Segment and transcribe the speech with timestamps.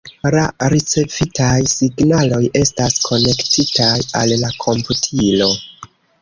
[0.35, 0.43] La
[0.73, 3.91] ricevitaj signaloj estas konektitaj
[4.23, 5.53] al la komputilo.